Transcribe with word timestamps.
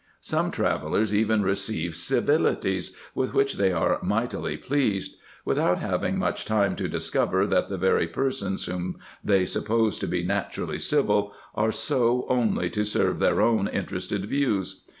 Some 0.21 0.49
travellers 0.49 1.13
even 1.13 1.43
receive 1.43 1.95
civilities, 1.95 2.95
with 3.13 3.35
which 3.35 3.53
they 3.57 3.71
are 3.71 3.99
mightily 4.01 4.57
pleased; 4.57 5.15
without 5.45 5.77
having 5.77 6.19
time 6.37 6.75
to 6.77 6.87
discover, 6.87 7.45
that 7.45 7.67
the 7.69 7.77
very 7.77 8.07
persons, 8.07 8.65
whom 8.65 8.97
they 9.23 9.45
suppose 9.45 9.99
to 9.99 10.07
be 10.07 10.23
naturally 10.23 10.79
civil, 10.79 11.33
are 11.53 11.71
so 11.71 12.25
only 12.29 12.67
to 12.71 12.83
serve 12.83 13.19
their 13.19 13.41
own 13.43 13.67
interested 13.67 14.25
views. 14.25 14.81